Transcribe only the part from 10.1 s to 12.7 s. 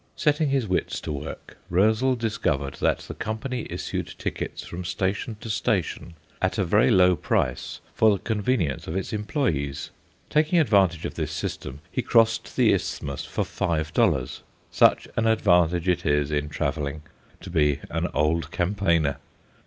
Taking advantage of this system, he crossed